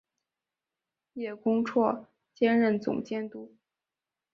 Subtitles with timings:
[1.13, 3.55] 叶恭绰兼任总监督。